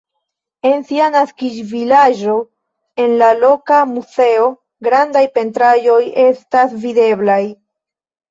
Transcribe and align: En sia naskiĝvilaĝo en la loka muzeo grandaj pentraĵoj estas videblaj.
En 0.67 0.79
sia 0.85 1.09
naskiĝvilaĝo 1.15 2.37
en 3.03 3.11
la 3.19 3.27
loka 3.43 3.77
muzeo 3.91 4.47
grandaj 4.87 5.23
pentraĵoj 5.37 6.01
estas 6.25 6.75
videblaj. 6.87 7.41